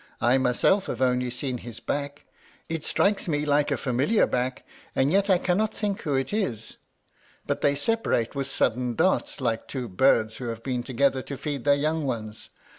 I 0.19 0.39
myself 0.39 0.87
have 0.87 0.99
only 0.99 1.29
seen 1.29 1.59
his 1.59 1.79
back. 1.79 2.25
It 2.67 2.83
strikes 2.83 3.27
me 3.27 3.45
like 3.45 3.69
a 3.69 3.77
familiar 3.77 4.25
back, 4.25 4.65
and 4.95 5.11
yet 5.11 5.29
I 5.29 5.37
cannot 5.37 5.75
think 5.75 6.01
who 6.01 6.15
it 6.15 6.33
is. 6.33 6.77
But 7.45 7.61
they 7.61 7.75
separate 7.75 8.33
with 8.33 8.47
sudden 8.47 8.95
darts, 8.95 9.39
like 9.39 9.67
two 9.67 9.87
birds 9.87 10.37
who 10.37 10.47
have 10.47 10.63
been 10.63 10.81
together 10.81 11.21
to 11.21 11.37
feed 11.37 11.65
their 11.65 11.75
young 11.75 12.03
ones. 12.07 12.49